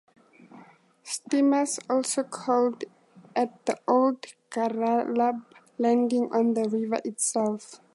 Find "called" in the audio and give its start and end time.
2.23-2.85